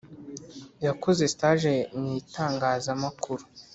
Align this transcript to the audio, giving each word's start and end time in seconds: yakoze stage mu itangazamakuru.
yakoze 0.85 1.23
stage 1.33 1.73
mu 1.97 2.07
itangazamakuru. 2.21 3.43